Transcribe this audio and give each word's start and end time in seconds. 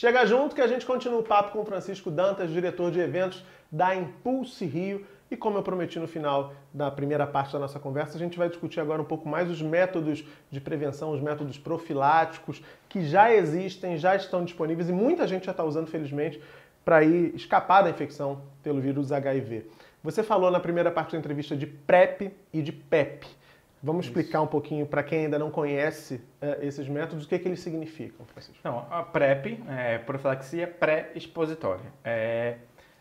Chega 0.00 0.24
junto 0.24 0.54
que 0.54 0.62
a 0.62 0.66
gente 0.66 0.86
continua 0.86 1.18
o 1.18 1.22
papo 1.22 1.52
com 1.52 1.62
Francisco 1.62 2.10
Dantas, 2.10 2.50
diretor 2.50 2.90
de 2.90 2.98
eventos 2.98 3.44
da 3.70 3.94
Impulse 3.94 4.64
Rio. 4.64 5.04
E 5.30 5.36
como 5.36 5.58
eu 5.58 5.62
prometi 5.62 5.98
no 5.98 6.08
final 6.08 6.54
da 6.72 6.90
primeira 6.90 7.26
parte 7.26 7.52
da 7.52 7.58
nossa 7.58 7.78
conversa, 7.78 8.16
a 8.16 8.18
gente 8.18 8.38
vai 8.38 8.48
discutir 8.48 8.80
agora 8.80 9.02
um 9.02 9.04
pouco 9.04 9.28
mais 9.28 9.50
os 9.50 9.60
métodos 9.60 10.24
de 10.50 10.58
prevenção, 10.58 11.12
os 11.12 11.20
métodos 11.20 11.58
profiláticos 11.58 12.62
que 12.88 13.04
já 13.04 13.30
existem, 13.30 13.98
já 13.98 14.16
estão 14.16 14.42
disponíveis 14.42 14.88
e 14.88 14.92
muita 14.92 15.28
gente 15.28 15.44
já 15.44 15.50
está 15.50 15.64
usando, 15.64 15.88
felizmente, 15.88 16.42
para 16.82 17.04
ir 17.04 17.34
escapar 17.34 17.82
da 17.82 17.90
infecção 17.90 18.40
pelo 18.62 18.80
vírus 18.80 19.12
HIV. 19.12 19.66
Você 20.02 20.22
falou 20.22 20.50
na 20.50 20.60
primeira 20.60 20.90
parte 20.90 21.12
da 21.12 21.18
entrevista 21.18 21.54
de 21.54 21.66
PrEP 21.66 22.32
e 22.54 22.62
de 22.62 22.72
PEP. 22.72 23.26
Vamos 23.82 24.04
Isso. 24.04 24.10
explicar 24.10 24.42
um 24.42 24.46
pouquinho 24.46 24.84
para 24.84 25.02
quem 25.02 25.24
ainda 25.24 25.38
não 25.38 25.50
conhece 25.50 26.16
uh, 26.42 26.62
esses 26.62 26.86
métodos, 26.86 27.24
o 27.24 27.28
que, 27.28 27.38
que 27.38 27.48
eles 27.48 27.60
significam, 27.60 28.26
Francisco? 28.26 28.60
Não, 28.62 28.86
a 28.90 29.02
PrEP 29.02 29.58
é 29.68 29.96
profilaxia 29.98 30.66
pré-expositória. 30.66 31.86
É, 32.04 32.56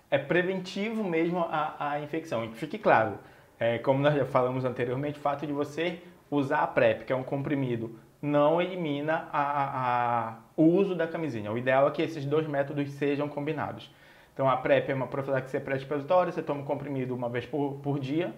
é, 0.09 0.17
preventivo 0.17 1.03
mesmo 1.03 1.39
a, 1.39 1.91
a 1.91 1.99
infecção. 1.99 2.45
E 2.45 2.53
fique 2.53 2.77
claro, 2.77 3.19
é, 3.59 3.77
como 3.79 3.99
nós 3.99 4.15
já 4.15 4.25
falamos 4.25 4.63
anteriormente, 4.63 5.19
o 5.19 5.21
fato 5.21 5.45
de 5.45 5.51
você 5.51 5.99
usar 6.31 6.59
a 6.59 6.67
PrEP, 6.67 7.03
que 7.03 7.11
é 7.11 7.15
um 7.15 7.23
comprimido, 7.23 7.99
não 8.21 8.61
elimina 8.61 9.27
a, 9.31 10.29
a, 10.29 10.37
o 10.55 10.63
uso 10.63 10.95
da 10.95 11.07
camisinha. 11.07 11.51
O 11.51 11.57
ideal 11.57 11.87
é 11.87 11.91
que 11.91 12.01
esses 12.01 12.25
dois 12.25 12.47
métodos 12.47 12.89
sejam 12.91 13.27
combinados. 13.27 13.93
Então, 14.33 14.49
a 14.49 14.55
PrEP 14.55 14.89
é 14.89 14.93
uma 14.93 15.07
profilaxia 15.07 15.59
pré-expositória, 15.59 16.31
você 16.31 16.41
toma 16.41 16.61
um 16.61 16.65
comprimido 16.65 17.13
uma 17.13 17.27
vez 17.27 17.45
por, 17.45 17.73
por 17.83 17.99
dia 17.99 18.33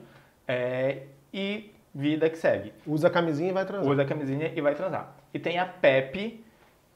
é, 0.47 1.03
e 1.31 1.70
vida 1.93 2.29
que 2.29 2.37
segue. 2.37 2.73
Usa 2.85 3.07
a 3.07 3.11
camisinha 3.11 3.49
e 3.49 3.53
vai 3.53 3.65
transar. 3.65 3.91
Usa 3.91 4.01
a 4.01 4.05
camisinha 4.05 4.51
e 4.55 4.61
vai 4.61 4.75
transar. 4.75 5.15
E 5.33 5.39
tem 5.39 5.59
a 5.59 5.65
PEP, 5.65 6.43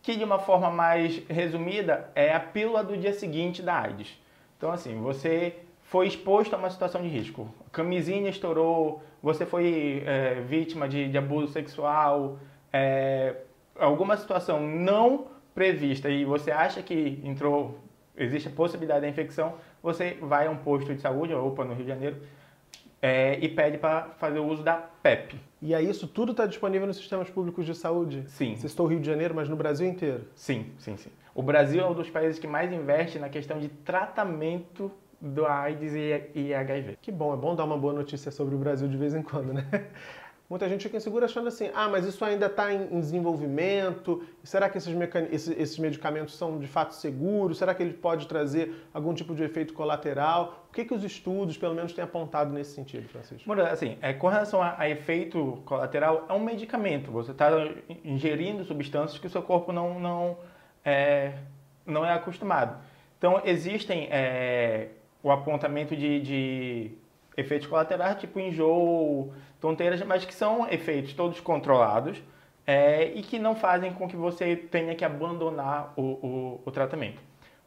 que 0.01 0.15
de 0.15 0.23
uma 0.23 0.39
forma 0.39 0.69
mais 0.69 1.21
resumida 1.27 2.09
é 2.15 2.33
a 2.33 2.39
pílula 2.39 2.83
do 2.83 2.95
dia 2.95 3.13
seguinte 3.13 3.61
da 3.61 3.81
AIDS. 3.81 4.17
Então, 4.57 4.71
assim, 4.71 4.99
você 5.01 5.55
foi 5.83 6.07
exposto 6.07 6.53
a 6.53 6.57
uma 6.57 6.69
situação 6.69 7.01
de 7.01 7.07
risco. 7.07 7.47
A 7.67 7.69
camisinha 7.69 8.29
estourou, 8.29 9.03
você 9.21 9.45
foi 9.45 10.03
é, 10.05 10.41
vítima 10.41 10.87
de, 10.87 11.09
de, 11.09 11.17
abuso 11.17 11.51
sexual, 11.51 12.39
é, 12.71 13.35
alguma 13.77 14.17
situação 14.17 14.61
não 14.61 15.27
prevista 15.53 16.09
e 16.09 16.25
você 16.25 16.51
acha 16.51 16.81
que 16.81 17.21
entrou, 17.23 17.79
existe 18.17 18.47
a 18.47 18.51
possibilidade 18.51 19.01
da 19.01 19.07
infecção, 19.07 19.55
você 19.81 20.17
vai 20.21 20.47
a 20.47 20.51
um 20.51 20.57
posto 20.57 20.93
de 20.93 21.01
saúde, 21.01 21.33
a 21.33 21.39
OPA 21.39 21.63
no 21.63 21.73
Rio 21.73 21.83
de 21.83 21.89
Janeiro, 21.89 22.17
é, 23.01 23.37
e 23.39 23.49
pede 23.49 23.77
para 23.77 24.09
fazer 24.17 24.39
o 24.39 24.45
uso 24.45 24.63
da 24.63 24.75
PEP. 24.75 25.39
E 25.61 25.73
aí 25.73 25.89
isso 25.89 26.07
tudo 26.07 26.31
está 26.31 26.45
disponível 26.45 26.87
nos 26.87 26.97
sistemas 26.97 27.29
públicos 27.29 27.65
de 27.65 27.73
saúde? 27.73 28.23
Sim. 28.27 28.55
Você 28.55 28.67
estou 28.67 28.85
no 28.85 28.91
Rio 28.91 28.99
de 28.99 29.07
Janeiro, 29.07 29.33
mas 29.33 29.49
no 29.49 29.55
Brasil 29.55 29.87
inteiro? 29.87 30.25
Sim, 30.35 30.71
sim, 30.77 30.97
sim. 30.97 31.09
O 31.33 31.41
Brasil 31.41 31.83
é 31.83 31.87
um 31.87 31.93
dos 31.93 32.09
países 32.09 32.39
que 32.39 32.47
mais 32.47 32.71
investe 32.71 33.19
na 33.19 33.29
questão 33.29 33.59
de 33.59 33.67
tratamento 33.69 34.91
do 35.19 35.45
AIDS 35.45 35.93
e 36.35 36.53
HIV. 36.53 36.97
Que 37.01 37.11
bom, 37.11 37.33
é 37.33 37.37
bom 37.37 37.55
dar 37.55 37.63
uma 37.63 37.77
boa 37.77 37.93
notícia 37.93 38.31
sobre 38.31 38.55
o 38.55 38.57
Brasil 38.57 38.87
de 38.87 38.97
vez 38.97 39.13
em 39.13 39.21
quando, 39.21 39.53
né? 39.53 39.67
Muita 40.47 40.69
gente 40.69 40.83
fica 40.83 40.97
insegura 40.97 41.25
achando 41.25 41.47
assim, 41.47 41.71
ah, 41.73 41.89
mas 41.89 42.05
isso 42.05 42.23
ainda 42.23 42.45
está 42.45 42.71
em, 42.71 42.99
desenvolvimento, 42.99 44.23
será 44.43 44.69
que 44.69 44.77
esses, 44.77 44.95
esses, 45.31 45.57
esses, 45.57 45.79
medicamentos 45.79 46.37
são 46.37 46.59
de 46.59 46.67
fato 46.67 46.93
seguros? 46.93 47.57
Será 47.57 47.73
que 47.73 47.81
ele 47.81 47.93
pode 47.93 48.27
trazer 48.27 48.85
algum 48.93 49.11
tipo 49.15 49.33
de 49.33 49.43
efeito 49.43 49.73
colateral? 49.73 50.64
Que, 50.75 50.83
que 50.83 50.93
os 50.93 51.05
estudos, 51.05 51.57
pelo 51.57 51.73
menos, 51.73 51.93
têm 51.93 52.03
apontado 52.03 52.51
nesse 52.51 52.75
sentido, 52.75 53.07
Francisco? 53.07 53.49
Assim, 53.61 53.97
é, 54.01 54.11
com 54.11 54.27
relação 54.27 54.61
a, 54.61 54.75
a, 54.77 54.89
efeito 54.89 55.63
colateral, 55.63 56.25
é 56.27 56.33
um 56.33 56.41
medicamento. 56.41 57.09
Você 57.11 57.31
está 57.31 57.49
ingerindo 58.03 58.61
substâncias 58.65 59.17
que 59.17 59.25
o 59.25 59.29
seu 59.29 59.41
corpo 59.41 59.71
não, 59.71 59.97
não, 59.97 60.37
é, 60.83 61.35
não 61.85 62.05
é 62.05 62.11
acostumado. 62.11 62.77
Então, 63.17 63.41
existem 63.45 64.09
é, 64.11 64.89
o 65.23 65.31
apontamento 65.31 65.95
de, 65.95 66.19
de 66.19 66.91
efeitos 67.37 67.67
colaterais, 67.67 68.19
tipo 68.19 68.37
enjoo, 68.37 69.33
tonteiras, 69.61 70.01
mas 70.03 70.25
que 70.25 70.35
são 70.35 70.67
efeitos 70.69 71.13
todos 71.13 71.39
controlados 71.39 72.21
é, 72.67 73.13
e 73.15 73.21
que 73.21 73.39
não 73.39 73.55
fazem 73.55 73.93
com 73.93 74.09
que 74.09 74.17
você 74.17 74.57
tenha 74.57 74.93
que 74.93 75.05
abandonar 75.05 75.93
o, 75.95 76.01
o, 76.01 76.61
o, 76.65 76.71
tratamento. 76.71 77.21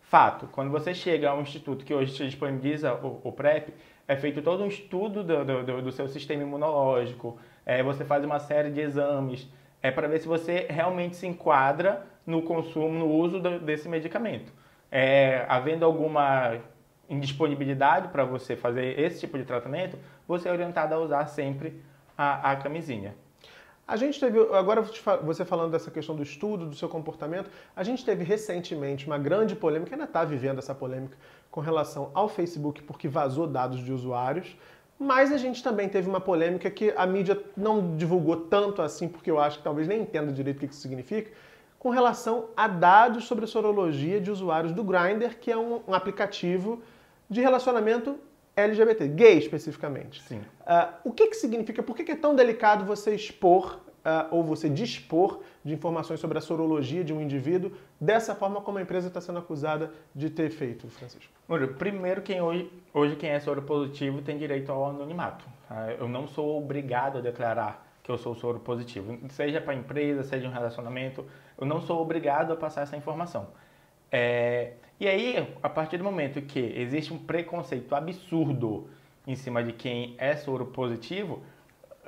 Fato, 0.09 0.49
quando 0.53 0.71
você 0.71 0.95
chega 0.95 1.29
a 1.29 1.35
um 1.35 1.43
instituto 1.43 1.85
que 1.85 1.93
hoje 1.93 2.15
te 2.15 2.25
disponibiliza 2.25 2.95
o, 2.95 3.21
o 3.25 3.31
PrEP, 3.31 3.75
é 4.07 4.17
feito 4.17 4.41
todo 4.41 4.65
um 4.65 4.67
estudo 4.67 5.23
do, 5.23 5.45
do, 5.45 5.83
do 5.83 5.93
seu 5.93 6.09
sistema 6.09 6.43
imunológico, 6.43 7.39
é, 7.67 7.83
você 7.83 8.07
faz 8.07 8.25
uma 8.25 8.39
série 8.39 8.71
de 8.71 8.81
exames, 8.81 9.47
é 9.83 9.91
para 9.91 10.09
ver 10.09 10.19
se 10.21 10.27
você 10.27 10.67
realmente 10.71 11.15
se 11.15 11.27
enquadra 11.27 12.07
no 12.27 12.41
consumo, 12.41 12.99
no 12.99 13.07
uso 13.07 13.39
do, 13.39 13.61
desse 13.61 13.87
medicamento. 13.87 14.51
É, 14.91 15.45
havendo 15.47 15.85
alguma 15.85 16.57
indisponibilidade 17.07 18.09
para 18.09 18.25
você 18.25 18.57
fazer 18.57 18.99
esse 18.99 19.21
tipo 19.21 19.37
de 19.37 19.45
tratamento, 19.45 19.99
você 20.27 20.49
é 20.49 20.53
orientado 20.53 20.95
a 20.95 20.99
usar 20.99 21.27
sempre 21.27 21.83
a, 22.17 22.53
a 22.53 22.57
camisinha. 22.57 23.15
A 23.89 23.97
gente 23.97 24.21
teve, 24.21 24.39
agora 24.53 24.85
você 25.23 25.47
falando 25.47 25.73
dessa 25.73 25.91
questão 25.91 26.15
do 26.15 26.23
estudo, 26.23 26.67
do 26.67 26.77
seu 26.77 26.91
comportamento, 26.91 27.51
a 27.75 27.83
gente 27.83 28.05
teve 28.05 28.23
recentemente 28.23 29.07
uma 29.07 29.17
grande 29.17 29.57
polêmica, 29.57 29.95
ainda 29.95 30.05
está 30.05 30.27
vivendo 30.27 30.59
essa 30.59 30.75
polêmica, 30.75 31.17
com 31.51 31.63
relação 31.63 32.11
ao 32.13 32.29
Facebook, 32.29 32.83
porque 32.83 33.09
vazou 33.09 33.47
dados 33.47 33.83
de 33.83 33.91
usuários, 33.91 34.55
mas 34.99 35.33
a 35.33 35.39
gente 35.39 35.63
também 35.63 35.89
teve 35.89 36.07
uma 36.07 36.21
polêmica 36.21 36.71
que 36.71 36.93
a 36.95 37.07
mídia 37.07 37.43
não 37.57 37.97
divulgou 37.97 38.37
tanto 38.37 38.83
assim, 38.83 39.09
porque 39.09 39.31
eu 39.31 39.41
acho 39.41 39.57
que 39.57 39.65
talvez 39.65 39.89
nem 39.89 40.03
entenda 40.03 40.31
direito 40.31 40.59
o 40.59 40.61
que 40.69 40.75
isso 40.75 40.83
significa, 40.83 41.31
com 41.79 41.89
relação 41.89 42.51
a 42.55 42.69
dados 42.69 43.25
sobre 43.25 43.47
a 43.47 43.49
sorologia 43.49 44.21
de 44.21 44.31
usuários 44.31 44.73
do 44.73 44.85
Grindr, 44.85 45.39
que 45.41 45.51
é 45.51 45.57
um, 45.57 45.81
um 45.89 45.95
aplicativo 45.95 46.83
de 47.31 47.41
relacionamento 47.41 48.19
LGBT, 48.59 49.09
gay 49.09 49.39
especificamente. 49.39 50.23
Sim. 50.23 50.39
Uh, 50.39 50.93
o 51.05 51.13
que, 51.13 51.29
que 51.29 51.37
significa, 51.37 51.83
por 51.83 51.95
que, 51.95 52.05
que 52.05 52.13
é 52.13 52.17
tão 52.17 52.35
delicado 52.35 52.85
você 52.85 53.15
expor 53.15 53.81
uh, 53.99 54.35
ou 54.35 54.43
você 54.43 54.69
dispor 54.69 55.41
de 55.65 55.75
informações 55.75 56.19
sobre 56.19 56.39
a 56.39 56.41
sorologia 56.41 57.05
de 57.05 57.13
um 57.13 57.21
indivíduo 57.21 57.73
dessa 58.01 58.35
forma 58.35 58.61
como 58.61 58.79
a 58.79 58.83
empresa 58.83 59.09
está 59.09 59.21
sendo 59.21 59.39
acusada 59.39 59.93
de 60.15 60.31
ter 60.31 60.51
feito, 60.51 60.89
Francisco? 60.89 61.33
Primeiro, 61.79 62.23
quem 62.23 62.41
hoje, 62.41 62.71
hoje 62.93 63.17
quem 63.17 63.31
é 63.31 63.41
soro 63.41 63.63
positivo 63.63 64.23
tem 64.23 64.39
direito 64.39 64.73
ao 64.73 64.91
anonimato. 64.91 65.45
Tá? 65.69 65.93
Eu 65.99 66.09
não 66.09 66.27
sou 66.27 66.59
obrigado 66.59 67.19
a 67.19 67.21
declarar 67.21 67.87
que 68.03 68.11
eu 68.11 68.17
sou 68.17 68.35
soro 68.35 68.59
positivo, 68.59 69.19
seja 69.29 69.61
para 69.61 69.75
a 69.75 69.77
empresa, 69.77 70.23
seja 70.23 70.49
um 70.49 70.51
relacionamento, 70.51 71.27
eu 71.59 71.67
não 71.67 71.79
sou 71.83 72.01
obrigado 72.01 72.53
a 72.55 72.57
passar 72.57 72.81
essa 72.81 72.97
informação. 72.97 73.49
É, 74.11 74.73
e 75.01 75.07
aí, 75.07 75.55
a 75.63 75.69
partir 75.69 75.99
do 75.99 76.05
momento 76.05 76.43
que 76.43 76.59
existe 76.59 77.13
um 77.13 77.19
preconceito 77.19 77.95
absurdo 77.95 78.89
em 79.27 79.35
cima 79.35 79.63
de 79.63 79.73
quem 79.73 80.15
é 80.19 80.35
soro 80.35 80.67
positivo, 80.67 81.43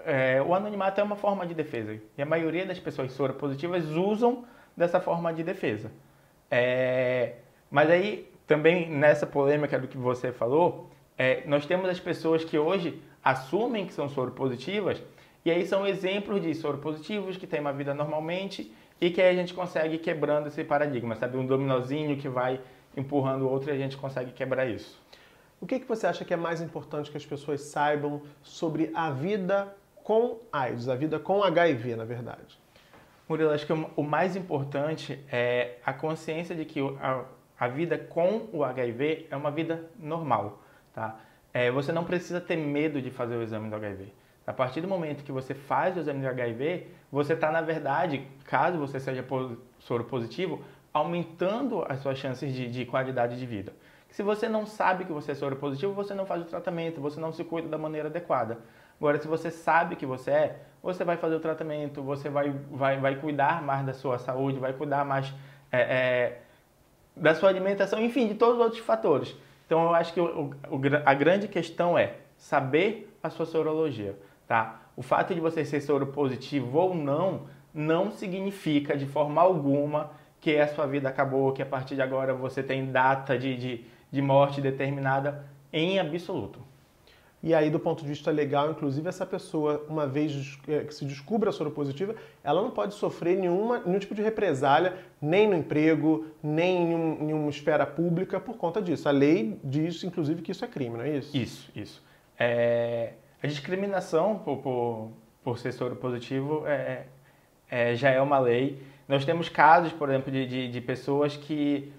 é, 0.04 0.40
o 0.42 0.54
anonimato 0.54 1.00
é 1.00 1.04
uma 1.04 1.16
forma 1.16 1.46
de 1.46 1.54
defesa. 1.54 2.00
E 2.16 2.22
a 2.22 2.26
maioria 2.26 2.66
das 2.66 2.78
pessoas 2.78 3.12
soro 3.12 3.34
positivas 3.34 3.84
usam 3.90 4.44
dessa 4.76 5.00
forma 5.00 5.32
de 5.32 5.42
defesa. 5.42 5.92
É, 6.50 7.34
mas 7.70 7.90
aí, 7.90 8.28
também 8.46 8.90
nessa 8.90 9.26
polêmica 9.26 9.78
do 9.78 9.86
que 9.86 9.96
você 9.96 10.32
falou, 10.32 10.90
é, 11.16 11.42
nós 11.46 11.66
temos 11.66 11.88
as 11.88 12.00
pessoas 12.00 12.42
que 12.44 12.58
hoje 12.58 13.00
assumem 13.22 13.86
que 13.86 13.92
são 13.92 14.08
soro 14.08 14.32
positivas 14.32 15.02
e 15.44 15.50
aí 15.50 15.66
são 15.66 15.86
exemplos 15.86 16.42
de 16.42 16.54
soro 16.54 16.78
positivos 16.78 17.36
que 17.36 17.46
têm 17.46 17.60
uma 17.60 17.72
vida 17.72 17.94
normalmente 17.94 18.74
e 19.00 19.10
que 19.10 19.20
aí 19.20 19.28
a 19.28 19.34
gente 19.34 19.54
consegue 19.54 19.98
quebrando 19.98 20.48
esse 20.48 20.64
paradigma, 20.64 21.14
sabe? 21.16 21.36
Um 21.36 21.46
dominozinho 21.46 22.16
que 22.16 22.28
vai 22.28 22.60
empurrando 22.96 23.42
o 23.42 23.50
outro 23.50 23.70
e 23.70 23.72
a 23.72 23.76
gente 23.76 23.96
consegue 23.96 24.32
quebrar 24.32 24.66
isso. 24.66 25.00
O 25.60 25.66
que, 25.66 25.78
que 25.78 25.86
você 25.86 26.06
acha 26.06 26.24
que 26.24 26.32
é 26.32 26.36
mais 26.36 26.60
importante 26.60 27.10
que 27.10 27.16
as 27.16 27.26
pessoas 27.26 27.60
saibam 27.60 28.22
sobre 28.42 28.90
a 28.94 29.10
vida 29.10 29.76
com 30.02 30.38
AIDS, 30.52 30.88
a 30.88 30.94
vida 30.94 31.18
com 31.18 31.42
HIV, 31.42 31.96
na 31.96 32.04
verdade? 32.04 32.58
Murilo, 33.28 33.50
acho 33.50 33.66
que 33.66 33.72
o 33.72 34.02
mais 34.02 34.34
importante 34.34 35.24
é 35.30 35.76
a 35.84 35.92
consciência 35.92 36.54
de 36.54 36.64
que 36.64 36.80
a, 37.00 37.24
a 37.58 37.68
vida 37.68 37.96
com 37.96 38.48
o 38.52 38.64
HIV 38.64 39.28
é 39.30 39.36
uma 39.36 39.50
vida 39.50 39.88
normal, 39.98 40.60
tá? 40.92 41.20
É, 41.52 41.70
você 41.70 41.92
não 41.92 42.04
precisa 42.04 42.40
ter 42.40 42.56
medo 42.56 43.00
de 43.00 43.10
fazer 43.10 43.36
o 43.36 43.42
exame 43.42 43.68
do 43.68 43.76
HIV. 43.76 44.12
A 44.46 44.52
partir 44.52 44.80
do 44.80 44.88
momento 44.88 45.22
que 45.22 45.30
você 45.30 45.54
faz 45.54 45.96
o 45.96 46.00
exame 46.00 46.22
do 46.22 46.26
HIV, 46.26 46.88
você 47.12 47.34
está, 47.34 47.52
na 47.52 47.60
verdade, 47.60 48.26
caso 48.44 48.78
você 48.78 48.98
seja 48.98 49.24
soro 49.78 50.04
positivo, 50.04 50.64
aumentando 50.92 51.84
as 51.88 52.00
suas 52.00 52.18
chances 52.18 52.52
de, 52.52 52.68
de 52.68 52.84
qualidade 52.84 53.38
de 53.38 53.46
vida. 53.46 53.72
Se 54.10 54.22
você 54.22 54.48
não 54.48 54.66
sabe 54.66 55.04
que 55.04 55.12
você 55.12 55.32
é 55.32 55.34
soro 55.34 55.56
positivo, 55.56 55.92
você 55.92 56.14
não 56.14 56.26
faz 56.26 56.42
o 56.42 56.44
tratamento, 56.44 57.00
você 57.00 57.20
não 57.20 57.32
se 57.32 57.44
cuida 57.44 57.68
da 57.68 57.78
maneira 57.78 58.08
adequada. 58.08 58.58
Agora, 58.98 59.18
se 59.18 59.28
você 59.28 59.50
sabe 59.50 59.96
que 59.96 60.04
você 60.04 60.30
é, 60.30 60.60
você 60.82 61.04
vai 61.04 61.16
fazer 61.16 61.36
o 61.36 61.40
tratamento, 61.40 62.02
você 62.02 62.28
vai, 62.28 62.50
vai, 62.70 62.98
vai 62.98 63.16
cuidar 63.16 63.62
mais 63.62 63.86
da 63.86 63.94
sua 63.94 64.18
saúde, 64.18 64.58
vai 64.58 64.72
cuidar 64.72 65.04
mais 65.04 65.32
é, 65.70 65.80
é, 65.80 66.38
da 67.16 67.34
sua 67.34 67.48
alimentação, 67.48 68.00
enfim, 68.00 68.26
de 68.26 68.34
todos 68.34 68.56
os 68.56 68.60
outros 68.60 68.82
fatores. 68.82 69.36
Então, 69.64 69.84
eu 69.84 69.94
acho 69.94 70.12
que 70.12 70.20
o, 70.20 70.50
o, 70.68 70.80
a 71.06 71.14
grande 71.14 71.46
questão 71.46 71.96
é 71.96 72.14
saber 72.36 73.16
a 73.22 73.30
sua 73.30 73.46
sorologia, 73.46 74.18
tá? 74.46 74.80
O 74.96 75.02
fato 75.02 75.34
de 75.34 75.40
você 75.40 75.64
ser 75.64 75.80
soro 75.80 76.08
positivo 76.08 76.76
ou 76.76 76.94
não, 76.94 77.42
não 77.72 78.10
significa 78.10 78.96
de 78.96 79.06
forma 79.06 79.40
alguma 79.40 80.10
que 80.40 80.58
a 80.58 80.66
sua 80.68 80.86
vida 80.86 81.08
acabou, 81.08 81.52
que 81.52 81.62
a 81.62 81.66
partir 81.66 81.94
de 81.94 82.02
agora 82.02 82.32
você 82.32 82.62
tem 82.62 82.90
data 82.90 83.38
de, 83.38 83.56
de, 83.56 83.84
de 84.10 84.22
morte 84.22 84.60
determinada 84.60 85.44
em 85.72 85.98
absoluto. 85.98 86.70
E 87.42 87.54
aí, 87.54 87.70
do 87.70 87.80
ponto 87.80 88.02
de 88.02 88.08
vista 88.08 88.30
legal, 88.30 88.70
inclusive, 88.70 89.08
essa 89.08 89.24
pessoa, 89.24 89.86
uma 89.88 90.06
vez 90.06 90.58
é, 90.68 90.80
que 90.80 90.94
se 90.94 91.06
descubra 91.06 91.50
soropositiva, 91.50 92.14
ela 92.44 92.60
não 92.60 92.70
pode 92.70 92.92
sofrer 92.92 93.38
nenhuma, 93.38 93.78
nenhum 93.78 93.98
tipo 93.98 94.14
de 94.14 94.20
represália, 94.20 94.94
nem 95.22 95.48
no 95.48 95.56
emprego, 95.56 96.26
nem 96.42 96.90
em, 96.90 96.94
um, 96.94 97.30
em 97.30 97.32
uma 97.32 97.48
esfera 97.48 97.86
pública, 97.86 98.38
por 98.38 98.58
conta 98.58 98.82
disso. 98.82 99.08
A 99.08 99.12
lei 99.12 99.58
diz, 99.64 100.04
inclusive, 100.04 100.42
que 100.42 100.52
isso 100.52 100.64
é 100.66 100.68
crime, 100.68 100.98
não 100.98 101.04
é 101.04 101.16
isso? 101.16 101.34
Isso, 101.34 101.70
isso. 101.74 102.04
É, 102.38 103.14
a 103.42 103.46
discriminação 103.46 104.38
por, 104.38 104.58
por, 104.58 105.10
por 105.42 105.58
ser 105.58 105.72
soropositivo 105.72 106.66
é, 106.66 107.06
é, 107.70 107.94
já 107.94 108.10
é 108.10 108.20
uma 108.20 108.38
lei. 108.38 108.82
Nós 109.10 109.24
temos 109.24 109.48
casos, 109.48 109.92
por 109.92 110.08
exemplo, 110.08 110.30
de, 110.30 110.46
de, 110.46 110.68
de 110.68 110.80
pessoas 110.80 111.36
que 111.36 111.92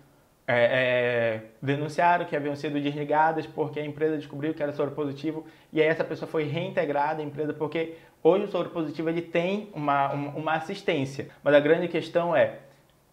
é, 0.48 0.56
é, 0.56 1.44
denunciaram 1.62 2.24
que 2.24 2.34
haviam 2.38 2.56
sido 2.56 2.80
desligadas 2.80 3.46
porque 3.46 3.82
a 3.82 3.86
empresa 3.86 4.16
descobriu 4.16 4.54
que 4.54 4.64
era 4.64 4.72
soro 4.72 4.92
positivo 4.92 5.46
e 5.74 5.82
aí 5.82 5.88
essa 5.88 6.06
pessoa 6.06 6.26
foi 6.26 6.46
reintegrada 6.46 7.22
à 7.22 7.26
empresa 7.26 7.54
porque 7.54 7.98
hoje 8.24 8.46
o 8.46 8.48
soro 8.48 8.70
positivo 8.70 9.10
ele 9.10 9.22
tem 9.22 9.68
uma, 9.74 10.14
uma, 10.14 10.30
uma 10.32 10.54
assistência. 10.54 11.28
Mas 11.44 11.54
a 11.54 11.60
grande 11.60 11.90
questão 11.90 12.34
é, 12.34 12.60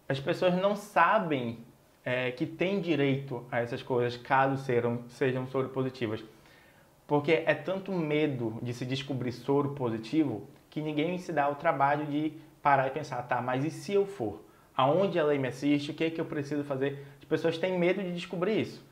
as 0.09 0.21
pessoas 0.21 0.55
não 0.55 0.77
sabem 0.77 1.59
é, 2.05 2.31
que 2.31 2.47
têm 2.47 2.81
direito 2.81 3.45
a 3.51 3.59
essas 3.59 3.83
coisas 3.83 4.17
caso 4.17 4.63
sejam, 4.63 5.01
sejam 5.09 5.45
soro 5.49 5.71
positivas. 5.71 6.23
Porque 7.05 7.43
é 7.45 7.53
tanto 7.53 7.91
medo 7.91 8.61
de 8.63 8.73
se 8.73 8.87
descobrir 8.87 9.33
soro 9.33 9.71
positivo 9.71 10.49
que 10.71 10.81
ninguém 10.81 11.19
se 11.19 11.33
dá 11.33 11.49
o 11.49 11.57
trabalho 11.57 12.07
de 12.07 12.33
parar 12.63 12.87
e 12.89 12.91
pensar, 12.91 13.23
tá, 13.23 13.41
mas 13.41 13.65
e 13.65 13.71
se 13.71 13.95
eu 13.95 14.07
for? 14.07 14.45
Aonde 14.77 15.19
a 15.19 15.25
lei 15.25 15.39
me 15.39 15.49
assiste? 15.49 15.91
O 15.91 15.95
que, 15.95 16.05
é 16.05 16.11
que 16.11 16.21
eu 16.21 16.25
preciso 16.25 16.63
fazer? 16.65 17.05
pessoas 17.29 17.59
têm 17.59 17.79
medo 17.79 18.03
de 18.03 18.13
descobrir 18.13 18.61
isso. 18.61 18.85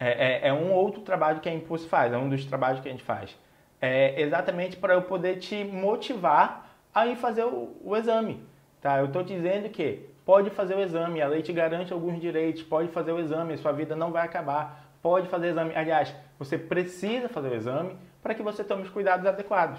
É, 0.00 0.46
é, 0.46 0.48
é, 0.48 0.52
um 0.52 0.72
outro 0.72 1.02
trabalho 1.02 1.40
que 1.40 1.48
a 1.48 1.54
Impulse 1.54 1.86
faz, 1.86 2.12
é 2.12 2.18
um 2.18 2.28
dos 2.28 2.44
trabalhos 2.44 2.80
que 2.80 2.88
a 2.88 2.90
gente 2.90 3.04
faz. 3.04 3.38
É 3.80 4.20
exatamente 4.20 4.76
para 4.76 4.94
eu 4.94 5.02
poder 5.02 5.36
te 5.36 5.62
motivar 5.62 6.70
a 6.92 7.06
ir 7.06 7.16
fazer 7.16 7.44
o, 7.44 7.76
o 7.84 7.96
exame. 7.96 8.42
Tá? 8.80 8.98
Eu 8.98 9.06
estou 9.06 9.22
dizendo 9.22 9.68
que 9.68 10.08
pode 10.24 10.50
fazer 10.50 10.74
o 10.74 10.80
exame, 10.80 11.20
a 11.20 11.28
lei 11.28 11.42
te 11.42 11.52
garante 11.52 11.92
alguns 11.92 12.20
direitos, 12.20 12.62
pode 12.62 12.88
fazer 12.88 13.12
o 13.12 13.20
exame, 13.20 13.56
sua 13.58 13.72
vida 13.72 13.94
não 13.94 14.10
vai 14.10 14.24
acabar, 14.24 14.92
pode 15.00 15.28
fazer 15.28 15.46
o 15.46 15.50
exame. 15.50 15.74
Aliás, 15.74 16.14
você 16.38 16.58
precisa 16.58 17.28
fazer 17.28 17.48
o 17.48 17.54
exame 17.54 17.96
para 18.22 18.34
que 18.34 18.42
você 18.42 18.64
tome 18.64 18.82
os 18.82 18.90
cuidados 18.90 19.26
adequados. 19.26 19.78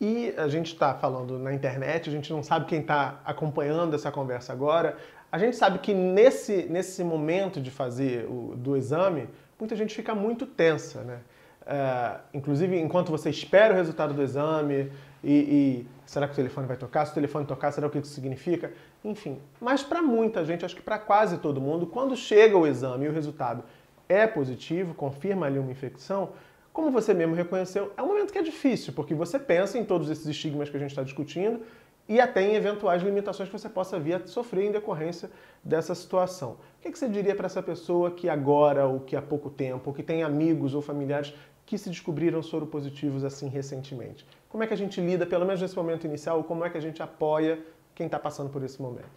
E 0.00 0.34
a 0.36 0.46
gente 0.46 0.72
está 0.72 0.94
falando 0.94 1.38
na 1.38 1.54
internet, 1.54 2.08
a 2.08 2.12
gente 2.12 2.30
não 2.30 2.42
sabe 2.42 2.66
quem 2.66 2.80
está 2.80 3.20
acompanhando 3.24 3.94
essa 3.94 4.12
conversa 4.12 4.52
agora, 4.52 4.96
a 5.32 5.38
gente 5.38 5.56
sabe 5.56 5.78
que 5.78 5.94
nesse, 5.94 6.66
nesse 6.68 7.02
momento 7.02 7.60
de 7.60 7.70
fazer 7.70 8.26
o, 8.26 8.54
do 8.56 8.76
exame, 8.76 9.28
muita 9.58 9.74
gente 9.74 9.94
fica 9.94 10.14
muito 10.14 10.46
tensa, 10.46 11.02
né? 11.02 11.20
É, 11.66 12.20
inclusive, 12.32 12.78
enquanto 12.78 13.10
você 13.10 13.28
espera 13.28 13.74
o 13.74 13.76
resultado 13.76 14.14
do 14.14 14.22
exame 14.22 14.92
e, 15.24 15.32
e, 15.32 15.88
será 16.06 16.28
que 16.28 16.32
o 16.34 16.36
telefone 16.36 16.66
vai 16.66 16.76
tocar? 16.76 17.04
Se 17.04 17.10
o 17.10 17.14
telefone 17.14 17.44
tocar, 17.44 17.72
será 17.72 17.88
o 17.88 17.90
que 17.90 17.98
isso 17.98 18.12
significa? 18.12 18.72
Enfim, 19.04 19.40
mas 19.60 19.82
para 19.82 20.00
muita 20.00 20.44
gente, 20.44 20.64
acho 20.64 20.76
que 20.76 20.82
para 20.82 20.98
quase 20.98 21.38
todo 21.38 21.60
mundo, 21.60 21.86
quando 21.86 22.14
chega 22.14 22.56
o 22.56 22.66
exame 22.66 23.06
e 23.06 23.08
o 23.08 23.12
resultado 23.12 23.64
é 24.08 24.26
positivo, 24.28 24.94
confirma 24.94 25.46
ali 25.46 25.58
uma 25.58 25.72
infecção, 25.72 26.30
como 26.76 26.90
você 26.90 27.14
mesmo 27.14 27.34
reconheceu, 27.34 27.90
é 27.96 28.02
um 28.02 28.08
momento 28.08 28.30
que 28.30 28.38
é 28.38 28.42
difícil, 28.42 28.92
porque 28.92 29.14
você 29.14 29.38
pensa 29.38 29.78
em 29.78 29.84
todos 29.86 30.10
esses 30.10 30.26
estigmas 30.26 30.68
que 30.68 30.76
a 30.76 30.78
gente 30.78 30.90
está 30.90 31.02
discutindo 31.02 31.62
e 32.06 32.20
até 32.20 32.42
em 32.42 32.54
eventuais 32.54 33.02
limitações 33.02 33.48
que 33.48 33.58
você 33.58 33.66
possa 33.66 33.98
vir 33.98 34.16
a 34.16 34.26
sofrer 34.26 34.66
em 34.66 34.72
decorrência 34.72 35.30
dessa 35.64 35.94
situação. 35.94 36.58
O 36.78 36.92
que 36.92 36.98
você 36.98 37.08
diria 37.08 37.34
para 37.34 37.46
essa 37.46 37.62
pessoa 37.62 38.10
que 38.10 38.28
agora, 38.28 38.84
ou 38.84 39.00
que 39.00 39.16
há 39.16 39.22
pouco 39.22 39.48
tempo, 39.48 39.88
ou 39.88 39.94
que 39.94 40.02
tem 40.02 40.22
amigos 40.22 40.74
ou 40.74 40.82
familiares 40.82 41.32
que 41.64 41.78
se 41.78 41.88
descobriram 41.88 42.42
soropositivos 42.42 43.24
assim 43.24 43.48
recentemente? 43.48 44.26
Como 44.46 44.62
é 44.62 44.66
que 44.66 44.74
a 44.74 44.76
gente 44.76 45.00
lida, 45.00 45.24
pelo 45.24 45.46
menos 45.46 45.62
nesse 45.62 45.74
momento 45.74 46.06
inicial, 46.06 46.36
ou 46.36 46.44
como 46.44 46.62
é 46.62 46.68
que 46.68 46.76
a 46.76 46.82
gente 46.82 47.02
apoia 47.02 47.58
quem 47.94 48.04
está 48.04 48.18
passando 48.18 48.50
por 48.50 48.62
esse 48.62 48.82
momento? 48.82 49.08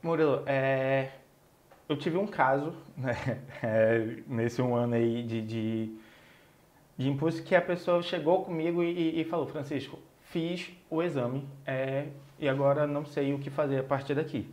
Murilo, 0.00 0.44
é... 0.46 1.08
eu 1.88 1.96
tive 1.96 2.16
um 2.16 2.28
caso 2.28 2.72
né, 2.96 3.42
é, 3.60 4.18
nesse 4.28 4.62
um 4.62 4.76
ano 4.76 4.94
aí 4.94 5.24
de, 5.24 5.42
de, 5.42 6.05
de 6.96 7.08
impulso 7.08 7.42
que 7.42 7.54
a 7.54 7.60
pessoa 7.60 8.02
chegou 8.02 8.44
comigo 8.44 8.82
e, 8.82 9.20
e 9.20 9.24
falou, 9.24 9.46
Francisco, 9.46 9.98
fiz 10.22 10.70
o 10.90 11.02
exame 11.02 11.46
é, 11.66 12.06
e 12.38 12.48
agora 12.48 12.86
não 12.86 13.04
sei 13.04 13.32
o 13.34 13.38
que 13.38 13.50
fazer 13.50 13.80
a 13.80 13.82
partir 13.82 14.14
daqui. 14.14 14.48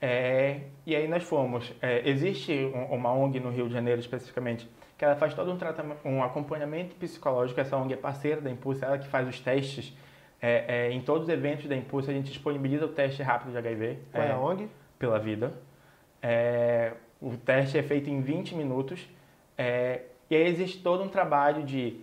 É, 0.00 0.62
e 0.84 0.96
aí 0.96 1.06
nós 1.06 1.22
fomos. 1.22 1.72
É, 1.80 2.08
existe 2.08 2.68
uma 2.90 3.12
ONG 3.12 3.38
no 3.38 3.50
Rio 3.50 3.68
de 3.68 3.72
Janeiro 3.72 4.00
especificamente 4.00 4.68
que 4.98 5.04
ela 5.04 5.14
faz 5.14 5.32
todo 5.34 5.50
um 5.50 5.56
tratamento, 5.56 6.00
um 6.04 6.22
acompanhamento 6.22 6.96
psicológico. 6.96 7.60
Essa 7.60 7.76
ONG 7.76 7.94
é 7.94 7.96
parceira 7.96 8.40
da 8.40 8.50
Impulso, 8.50 8.84
ela 8.84 8.98
que 8.98 9.06
faz 9.06 9.28
os 9.28 9.38
testes 9.38 9.96
é, 10.40 10.64
é, 10.88 10.92
em 10.92 11.00
todos 11.00 11.28
os 11.28 11.28
eventos 11.28 11.66
da 11.66 11.76
Impulso. 11.76 12.10
A 12.10 12.12
gente 12.12 12.30
disponibiliza 12.30 12.84
o 12.84 12.88
teste 12.88 13.22
rápido 13.22 13.52
de 13.52 13.58
HIV. 13.58 13.98
Qual 14.10 14.24
é, 14.24 14.32
a 14.32 14.38
ONG? 14.38 14.68
Pela 14.98 15.18
vida. 15.20 15.54
o 17.20 17.36
teste 17.36 17.78
é 17.78 17.82
feito 17.82 18.10
em 18.10 18.20
20 18.20 18.56
minutos. 18.56 19.08
E 20.32 20.34
aí 20.34 20.46
existe 20.46 20.78
todo 20.78 21.04
um 21.04 21.08
trabalho 21.08 21.62
de 21.62 22.00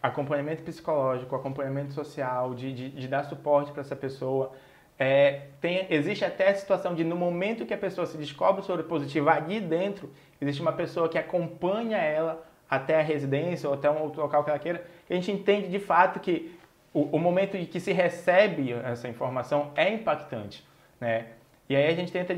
acompanhamento 0.00 0.62
psicológico, 0.62 1.34
acompanhamento 1.34 1.92
social, 1.92 2.54
de, 2.54 2.72
de, 2.72 2.90
de 2.90 3.08
dar 3.08 3.24
suporte 3.24 3.72
para 3.72 3.80
essa 3.80 3.96
pessoa. 3.96 4.52
É, 4.96 5.48
tem, 5.60 5.84
existe 5.90 6.24
até 6.24 6.50
a 6.50 6.54
situação 6.54 6.94
de, 6.94 7.02
no 7.02 7.16
momento 7.16 7.66
que 7.66 7.74
a 7.74 7.76
pessoa 7.76 8.06
se 8.06 8.16
descobre 8.16 8.62
sobre 8.62 8.84
positivo, 8.84 9.28
ali 9.28 9.60
dentro, 9.60 10.12
existe 10.40 10.62
uma 10.62 10.74
pessoa 10.74 11.08
que 11.08 11.18
acompanha 11.18 11.96
ela 11.96 12.46
até 12.70 13.00
a 13.00 13.02
residência 13.02 13.68
ou 13.68 13.74
até 13.74 13.90
um 13.90 14.00
outro 14.00 14.22
local 14.22 14.44
que 14.44 14.50
ela 14.50 14.60
queira, 14.60 14.86
que 15.04 15.12
a 15.12 15.16
gente 15.16 15.32
entende 15.32 15.66
de 15.66 15.80
fato 15.80 16.20
que 16.20 16.56
o, 16.94 17.16
o 17.16 17.18
momento 17.18 17.56
em 17.56 17.66
que 17.66 17.80
se 17.80 17.92
recebe 17.92 18.74
essa 18.74 19.08
informação 19.08 19.72
é 19.74 19.92
impactante. 19.92 20.64
Né? 21.00 21.30
E 21.68 21.74
aí 21.74 21.88
a 21.88 21.94
gente 21.96 22.12
tenta 22.12 22.32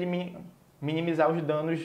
minimizar 0.80 1.30
os 1.30 1.42
danos 1.42 1.80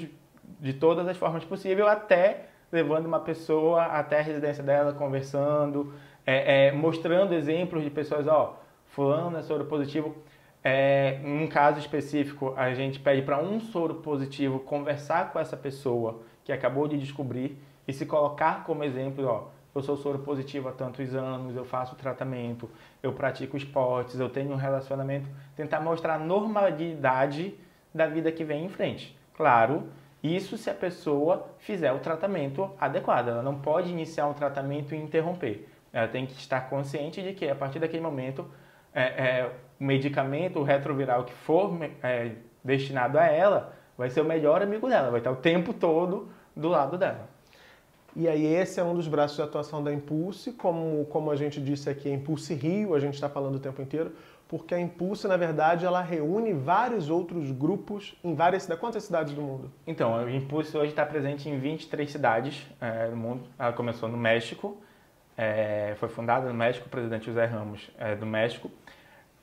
de 0.62 0.74
todas 0.74 1.06
as 1.10 1.18
formas 1.18 1.44
possíveis, 1.44 1.86
até 1.86 2.53
levando 2.74 3.06
uma 3.06 3.20
pessoa 3.20 3.84
até 3.84 4.20
a 4.20 4.24
residência 4.24 4.64
dela, 4.64 4.94
conversando, 4.94 5.94
é, 6.26 6.70
é, 6.70 6.72
mostrando 6.72 7.34
exemplos 7.36 7.84
de 7.84 7.92
pessoas, 7.92 8.28
ó, 8.28 8.60
fulano 8.88 9.38
é 9.38 9.44
soro 9.44 9.66
positivo. 9.66 10.16
É, 10.64 11.20
num 11.24 11.46
caso 11.46 11.78
específico, 11.78 12.54
a 12.58 12.74
gente 12.74 13.00
pede 13.00 13.22
para 13.22 13.38
um 13.38 13.60
soro 13.60 13.96
positivo 13.96 14.60
conversar 14.60 15.32
com 15.32 15.40
essa 15.40 15.56
pessoa 15.56 16.22
que 16.44 16.52
acabou 16.52 16.88
de 16.88 16.98
descobrir 16.98 17.62
e 17.88 17.94
se 17.94 18.08
colocar 18.08 18.64
como 18.64 18.84
exemplo, 18.84 19.24
ó, 19.28 19.44
eu 19.76 19.82
sou 19.84 19.96
soro 19.96 20.20
positivo 20.20 20.68
há 20.70 20.72
tantos 20.72 21.14
anos, 21.14 21.56
eu 21.56 21.66
faço 21.66 21.96
tratamento, 21.96 22.68
eu 23.04 23.14
pratico 23.14 23.56
esportes, 23.56 24.20
eu 24.20 24.30
tenho 24.30 24.52
um 24.52 24.56
relacionamento, 24.56 25.30
tentar 25.56 25.80
mostrar 25.80 26.16
a 26.16 26.20
normalidade 26.20 27.54
da 27.94 28.08
vida 28.08 28.32
que 28.32 28.44
vem 28.44 28.66
em 28.66 28.70
frente. 28.70 29.16
Claro 29.36 29.84
isso 30.24 30.58
se 30.58 30.70
a 30.70 30.74
pessoa 30.74 31.48
fizer 31.58 31.92
o 31.92 32.00
tratamento 32.00 32.72
adequado. 32.80 33.28
Ela 33.28 33.44
não 33.44 33.60
pode 33.60 33.90
iniciar 33.90 34.26
um 34.28 34.34
tratamento 34.34 34.96
e 34.96 34.98
interromper. 34.98 35.68
Ela 35.92 36.08
tem 36.08 36.26
que 36.26 36.34
estar 36.34 36.70
consciente 36.70 37.22
de 37.22 37.34
que 37.34 37.50
a 37.50 37.56
partir 37.56 37.80
daquele 37.80 38.02
momento 38.02 38.50
é, 38.94 39.02
é, 39.02 39.52
o 39.80 39.84
medicamento, 39.84 40.60
o 40.60 40.64
retroviral 40.64 41.26
que 41.26 41.34
for 41.34 41.78
é, 42.02 42.32
destinado 42.64 43.20
a 43.20 43.26
ela, 43.26 43.74
vai 43.98 44.10
ser 44.10 44.22
o 44.22 44.26
melhor 44.26 44.62
amigo 44.62 44.88
dela, 44.88 45.12
vai 45.12 45.20
estar 45.20 45.32
o 45.32 45.36
tempo 45.36 45.74
todo 45.74 46.32
do 46.56 46.70
lado 46.70 46.98
dela. 46.98 47.28
E 48.16 48.28
aí 48.28 48.46
esse 48.46 48.80
é 48.80 48.84
um 48.84 48.94
dos 48.94 49.08
braços 49.08 49.36
de 49.38 49.42
atuação 49.42 49.84
da 49.84 49.92
Impulse, 49.92 50.52
como, 50.52 51.06
como 51.06 51.32
a 51.32 51.36
gente 51.36 51.60
disse 51.60 51.90
aqui, 51.90 52.10
é 52.10 52.14
Impulse 52.14 52.54
Rio, 52.54 52.94
a 52.94 53.00
gente 53.00 53.16
está 53.16 53.28
falando 53.28 53.56
o 53.56 53.60
tempo 53.60 53.82
inteiro, 53.82 54.12
porque 54.48 54.76
a 54.76 54.80
Impulse, 54.80 55.28
na 55.28 55.36
verdade, 55.36 55.84
ela 55.84 56.00
reúne 56.00 56.54
vários 56.54 57.10
outros 57.10 57.50
grupos 57.50 58.16
em 58.24 58.36
várias 58.36 58.64
cidades. 58.64 58.80
Quantas 58.80 59.04
cidades 59.04 59.34
do 59.34 59.42
mundo? 59.42 59.72
Então, 59.88 60.16
a 60.16 60.32
Impulse 60.32 60.78
hoje 60.78 60.92
está 60.92 61.04
presente 61.04 61.50
em 61.50 61.58
23 61.58 62.12
cidades 62.12 62.68
é, 62.80 63.08
do 63.08 63.16
mundo. 63.16 63.42
Ela 63.58 63.74
começou 63.74 64.08
no 64.08 64.18
México, 64.18 64.78
é, 65.36 65.96
foi 65.98 66.08
fundada 66.08 66.48
no 66.48 66.54
México, 66.54 66.86
o 66.86 66.90
presidente 66.90 67.26
José 67.26 67.46
Ramos 67.46 67.90
é 67.98 68.16
do 68.16 68.28
México. 68.28 68.70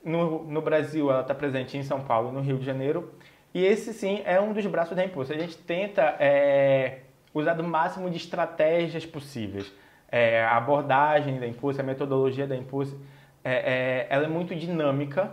No, 0.01 0.45
no 0.45 0.61
Brasil, 0.61 1.11
ela 1.11 1.21
está 1.21 1.35
presente 1.35 1.77
em 1.77 1.83
São 1.83 1.99
Paulo, 2.01 2.31
no 2.31 2.39
Rio 2.39 2.57
de 2.57 2.65
Janeiro. 2.65 3.11
E 3.53 3.65
esse, 3.65 3.93
sim, 3.93 4.21
é 4.23 4.39
um 4.39 4.53
dos 4.53 4.65
braços 4.65 4.95
da 4.95 5.03
Impulse. 5.03 5.33
A 5.33 5.37
gente 5.37 5.57
tenta 5.57 6.15
é, 6.19 7.01
usar 7.33 7.53
do 7.53 7.63
máximo 7.63 8.09
de 8.09 8.17
estratégias 8.17 9.05
possíveis. 9.05 9.71
É, 10.11 10.43
a 10.43 10.57
abordagem 10.57 11.39
da 11.39 11.47
Impulse, 11.47 11.79
a 11.79 11.83
metodologia 11.83 12.45
da 12.45 12.55
Impulse 12.55 12.97
é, 13.43 13.53
é, 13.53 14.07
ela 14.09 14.25
é 14.25 14.27
muito 14.27 14.53
dinâmica. 14.55 15.31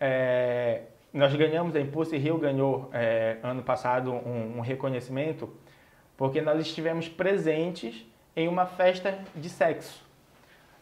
É, 0.00 0.82
nós 1.12 1.34
ganhamos, 1.34 1.76
a 1.76 1.80
Impulse 1.80 2.16
Rio 2.16 2.38
ganhou 2.38 2.88
é, 2.92 3.36
ano 3.42 3.62
passado 3.62 4.12
um, 4.12 4.58
um, 4.58 4.60
reconhecimento 4.60 5.52
porque 6.16 6.40
nós 6.40 6.60
estivemos 6.60 7.08
presentes 7.08 8.06
em 8.34 8.48
uma 8.48 8.64
festa 8.64 9.18
de 9.34 9.48
sexo. 9.48 10.02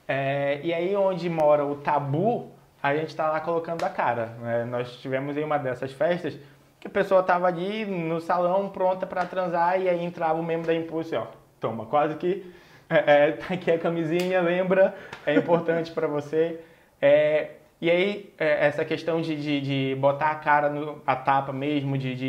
É, 0.07 0.61
e 0.63 0.73
aí 0.73 0.95
onde 0.95 1.29
mora 1.29 1.65
o 1.65 1.77
tabu, 1.77 2.51
a 2.83 2.95
gente 2.95 3.09
está 3.09 3.31
lá 3.31 3.41
colocando 3.41 3.85
a 3.85 3.91
cara. 3.91 4.27
Né? 4.41 4.65
Nós 4.65 4.89
estivemos 4.89 5.37
em 5.37 5.45
uma 5.45 5.59
dessas 5.59 5.93
festas 5.93 6.39
que 6.81 6.87
a 6.87 6.91
pessoa 6.91 7.21
estava 7.21 7.47
ali 7.47 7.85
no 7.85 8.21
salão 8.21 8.71
pronta 8.71 9.07
para 9.07 9.27
transar 9.27 9.81
e 9.81 9.89
aí 9.89 10.03
entrava 10.03 10.41
o 10.41 10.43
membro 10.43 10.67
da 10.67 10.75
Impulse, 10.75 11.15
ó, 11.15 11.27
toma, 11.61 11.85
quase 11.85 12.17
que 12.17 12.51
é, 12.89 13.29
é, 13.29 13.33
tá 13.33 13.55
aqui 13.55 13.71
a 13.71 13.79
camisinha, 13.79 14.41
lembra, 14.41 14.97
é 15.25 15.35
importante 15.35 15.93
para 15.93 16.09
você. 16.09 16.59
É, 17.01 17.51
e 17.81 17.89
aí, 17.89 18.35
é, 18.37 18.67
essa 18.67 18.85
questão 18.85 19.21
de, 19.21 19.37
de, 19.37 19.61
de, 19.61 19.95
botar 19.95 20.31
a 20.31 20.35
cara, 20.35 20.69
no, 20.69 21.01
a 21.07 21.15
tapa 21.15 21.53
mesmo, 21.53 21.97
de 21.97 22.13
estar 22.13 22.27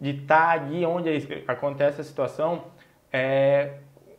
de, 0.00 0.12
de 0.12 0.26
tá 0.26 0.50
ali 0.50 0.84
onde 0.84 1.44
acontece 1.46 2.00
a 2.00 2.04
situação, 2.04 2.64
é 3.12 3.74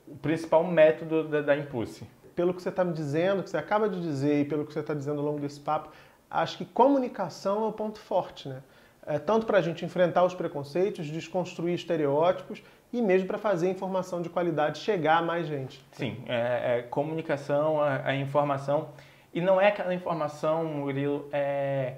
o 0.07 0.15
principal 0.15 0.63
método 0.63 1.25
da, 1.27 1.41
da 1.41 1.57
Impulse. 1.57 2.07
Pelo 2.35 2.53
que 2.53 2.61
você 2.61 2.69
está 2.69 2.83
me 2.83 2.93
dizendo, 2.93 3.43
que 3.43 3.49
você 3.49 3.57
acaba 3.57 3.89
de 3.89 3.99
dizer 3.99 4.41
e 4.41 4.45
pelo 4.45 4.65
que 4.65 4.73
você 4.73 4.79
está 4.79 4.93
dizendo 4.93 5.19
ao 5.19 5.25
longo 5.25 5.39
desse 5.39 5.59
papo, 5.59 5.89
acho 6.29 6.57
que 6.57 6.65
comunicação 6.65 7.65
é 7.65 7.67
o 7.67 7.71
ponto 7.73 7.99
forte, 7.99 8.47
né? 8.47 8.61
É, 9.05 9.17
tanto 9.17 9.45
para 9.45 9.57
a 9.57 9.61
gente 9.61 9.83
enfrentar 9.83 10.23
os 10.23 10.33
preconceitos, 10.35 11.07
desconstruir 11.07 11.73
estereótipos 11.73 12.61
e 12.93 13.01
mesmo 13.01 13.27
para 13.27 13.37
fazer 13.37 13.67
a 13.67 13.71
informação 13.71 14.21
de 14.21 14.29
qualidade 14.29 14.79
chegar 14.79 15.17
a 15.17 15.21
mais 15.21 15.47
gente. 15.47 15.83
Sim, 15.91 16.23
é, 16.27 16.79
é 16.79 16.81
comunicação, 16.83 17.81
a, 17.81 18.15
informação. 18.15 18.89
E 19.33 19.41
não 19.41 19.59
é 19.59 19.69
aquela 19.69 19.93
informação, 19.93 20.65
Murilo, 20.65 21.27
é, 21.31 21.95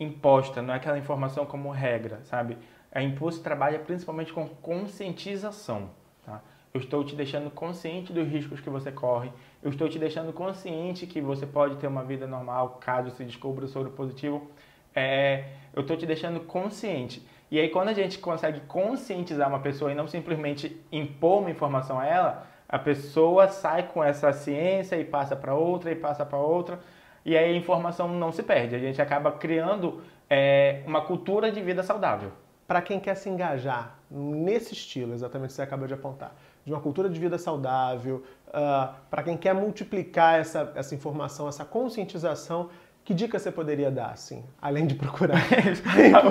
imposta, 0.00 0.60
não 0.60 0.74
é 0.74 0.78
aquela 0.78 0.98
informação 0.98 1.46
como 1.46 1.70
regra, 1.70 2.20
sabe? 2.24 2.58
A 2.90 3.02
Impulso 3.02 3.40
trabalha 3.42 3.78
principalmente 3.78 4.32
com 4.32 4.48
conscientização. 4.48 5.90
Tá? 6.26 6.42
Eu 6.74 6.80
estou 6.80 7.02
te 7.04 7.14
deixando 7.14 7.50
consciente 7.50 8.12
dos 8.12 8.28
riscos 8.28 8.60
que 8.60 8.68
você 8.68 8.92
corre. 8.92 9.30
Eu 9.62 9.70
estou 9.70 9.88
te 9.88 9.98
deixando 9.98 10.32
consciente 10.32 11.06
que 11.06 11.20
você 11.20 11.46
pode 11.46 11.76
ter 11.76 11.86
uma 11.86 12.04
vida 12.04 12.26
normal 12.26 12.78
caso 12.80 13.10
se 13.10 13.24
descubra 13.24 13.64
o 13.64 13.68
soro 13.68 13.90
positivo. 13.90 14.50
É, 14.94 15.44
eu 15.74 15.82
estou 15.82 15.96
te 15.96 16.06
deixando 16.06 16.40
consciente. 16.40 17.26
E 17.50 17.58
aí, 17.58 17.68
quando 17.68 17.88
a 17.88 17.92
gente 17.92 18.18
consegue 18.18 18.60
conscientizar 18.60 19.48
uma 19.48 19.60
pessoa 19.60 19.92
e 19.92 19.94
não 19.94 20.06
simplesmente 20.06 20.80
impor 20.90 21.40
uma 21.40 21.50
informação 21.50 21.98
a 21.98 22.06
ela, 22.06 22.46
a 22.68 22.78
pessoa 22.78 23.48
sai 23.48 23.82
com 23.82 24.02
essa 24.02 24.32
ciência 24.32 24.96
e 24.96 25.04
passa 25.04 25.36
para 25.36 25.54
outra 25.54 25.90
e 25.90 25.94
passa 25.94 26.24
para 26.24 26.38
outra. 26.38 26.80
E 27.24 27.36
aí 27.36 27.52
a 27.52 27.56
informação 27.56 28.08
não 28.08 28.32
se 28.32 28.42
perde. 28.42 28.74
A 28.74 28.78
gente 28.78 29.00
acaba 29.00 29.30
criando 29.32 30.02
é, 30.28 30.82
uma 30.86 31.02
cultura 31.02 31.52
de 31.52 31.60
vida 31.60 31.82
saudável. 31.82 32.32
Para 32.66 32.80
quem 32.80 32.98
quer 32.98 33.14
se 33.16 33.28
engajar 33.28 33.98
nesse 34.10 34.72
estilo, 34.72 35.12
exatamente 35.12 35.48
que 35.48 35.54
você 35.56 35.62
acabou 35.62 35.86
de 35.86 35.92
apontar, 35.92 36.34
de 36.64 36.72
uma 36.72 36.80
cultura 36.80 37.10
de 37.10 37.20
vida 37.20 37.36
saudável, 37.36 38.22
uh, 38.48 38.94
para 39.10 39.22
quem 39.22 39.36
quer 39.36 39.54
multiplicar 39.54 40.40
essa, 40.40 40.72
essa 40.74 40.94
informação, 40.94 41.48
essa 41.48 41.66
conscientização, 41.66 42.70
que 43.04 43.12
dica 43.12 43.38
você 43.38 43.50
poderia 43.50 43.90
dar, 43.90 44.10
assim, 44.10 44.44
além 44.60 44.86
de 44.86 44.94
procurar? 44.94 45.38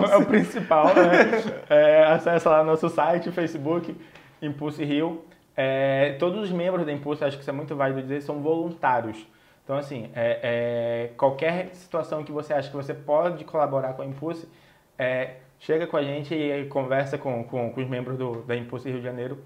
é 0.10 0.18
o 0.18 0.26
principal, 0.26 0.88
né? 0.88 1.64
É, 1.70 2.04
acessa 2.06 2.50
lá 2.50 2.64
nosso 2.64 2.88
site, 2.90 3.32
Facebook, 3.32 3.96
Impulse 4.42 4.84
Rio. 4.84 5.26
É, 5.56 6.16
todos 6.18 6.44
os 6.44 6.52
membros 6.52 6.86
da 6.86 6.94
Impulse, 6.94 7.24
acho 7.24 7.36
que 7.36 7.42
isso 7.42 7.50
é 7.50 7.54
muito 7.54 7.76
válido 7.76 8.02
dizer, 8.02 8.22
são 8.22 8.42
voluntários. 8.42 9.28
Então, 9.64 9.78
assim, 9.78 10.10
é, 10.16 10.40
é, 10.44 11.12
qualquer 11.18 11.70
situação 11.74 12.24
que 12.24 12.32
você 12.32 12.54
acha 12.54 12.70
que 12.70 12.76
você 12.76 12.94
pode 12.94 13.44
colaborar 13.44 13.94
com 13.94 14.02
a 14.02 14.06
Impulse, 14.06 14.48
é, 14.98 15.36
chega 15.60 15.86
com 15.86 15.98
a 15.98 16.04
gente 16.04 16.34
e 16.34 16.66
conversa 16.66 17.18
com, 17.18 17.44
com, 17.44 17.72
com 17.72 17.82
os 17.82 17.88
membros 17.88 18.18
do, 18.18 18.44
da 18.44 18.56
Impulse 18.56 18.90
Rio 18.90 19.00
de 19.00 19.04
Janeiro. 19.04 19.38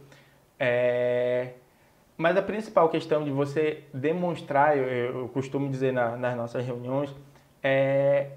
Mas 2.18 2.38
a 2.38 2.42
principal 2.42 2.88
questão 2.90 3.24
de 3.24 3.32
você 3.32 3.84
demonstrar, 3.94 4.78
eu, 4.78 4.84
eu 4.84 5.28
costumo 5.30 5.70
dizer 5.70 5.92
na, 5.92 6.16
nas 6.16 6.36
nossas 6.36 6.66
reuniões, 6.66 7.14
é 7.62 8.30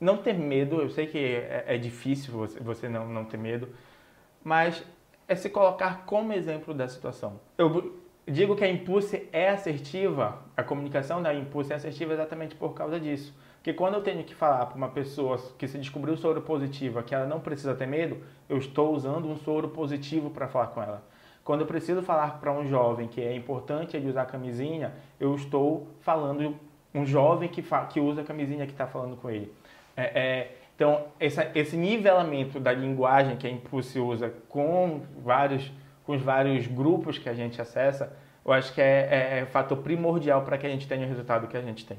não 0.00 0.16
ter 0.16 0.32
medo. 0.32 0.80
Eu 0.80 0.90
sei 0.90 1.06
que 1.06 1.18
é, 1.18 1.64
é 1.68 1.78
difícil 1.78 2.32
você, 2.34 2.58
você 2.58 2.88
não, 2.88 3.06
não 3.06 3.24
ter 3.24 3.36
medo, 3.36 3.68
mas 4.42 4.84
é 5.28 5.34
se 5.36 5.48
colocar 5.48 6.04
como 6.04 6.32
exemplo 6.32 6.74
da 6.74 6.88
situação. 6.88 7.38
Eu 7.56 8.00
digo 8.26 8.56
que 8.56 8.64
a 8.64 8.68
Impulse 8.68 9.28
é 9.32 9.50
assertiva, 9.50 10.42
a 10.56 10.62
comunicação 10.62 11.22
da 11.22 11.32
Impulse 11.32 11.72
é 11.72 11.76
assertiva 11.76 12.12
exatamente 12.12 12.54
por 12.56 12.74
causa 12.74 12.98
disso. 12.98 13.32
Porque 13.56 13.72
quando 13.72 13.94
eu 13.94 14.02
tenho 14.02 14.24
que 14.24 14.34
falar 14.34 14.66
para 14.66 14.76
uma 14.76 14.88
pessoa 14.88 15.38
que 15.56 15.68
se 15.68 15.78
descobriu 15.78 16.16
soro 16.16 16.42
positiva 16.42 17.00
que 17.00 17.14
ela 17.14 17.26
não 17.26 17.38
precisa 17.38 17.76
ter 17.76 17.86
medo, 17.86 18.18
eu 18.48 18.58
estou 18.58 18.92
usando 18.92 19.28
um 19.28 19.36
soro 19.36 19.68
positivo 19.68 20.30
para 20.30 20.48
falar 20.48 20.66
com 20.68 20.82
ela. 20.82 21.11
Quando 21.44 21.62
eu 21.62 21.66
preciso 21.66 22.02
falar 22.02 22.38
para 22.38 22.52
um 22.52 22.66
jovem 22.66 23.08
que 23.08 23.20
é 23.20 23.34
importante 23.34 23.96
ele 23.96 24.08
usar 24.08 24.26
camisinha, 24.26 24.92
eu 25.18 25.34
estou 25.34 25.88
falando 26.00 26.56
um 26.94 27.04
jovem 27.04 27.48
que, 27.48 27.64
que 27.90 28.00
usa 28.00 28.22
camisinha 28.22 28.66
que 28.66 28.72
está 28.72 28.86
falando 28.86 29.16
com 29.16 29.28
ele. 29.30 29.52
É, 29.96 30.20
é, 30.20 30.56
então, 30.76 31.06
essa, 31.18 31.50
esse 31.54 31.76
nivelamento 31.76 32.60
da 32.60 32.72
linguagem 32.72 33.36
que 33.36 33.46
a 33.46 33.50
Impulse 33.50 33.98
usa 33.98 34.32
com 34.48 35.02
vários, 35.18 35.70
com 36.04 36.12
os 36.14 36.22
vários 36.22 36.66
grupos 36.66 37.18
que 37.18 37.28
a 37.28 37.34
gente 37.34 37.60
acessa, 37.60 38.16
eu 38.44 38.52
acho 38.52 38.72
que 38.72 38.80
é, 38.80 39.08
é, 39.10 39.38
é 39.40 39.46
fator 39.46 39.78
primordial 39.78 40.42
para 40.42 40.58
que 40.58 40.66
a 40.66 40.70
gente 40.70 40.86
tenha 40.86 41.04
o 41.04 41.08
resultado 41.08 41.46
que 41.46 41.56
a 41.56 41.62
gente 41.62 41.86
tem. 41.86 41.98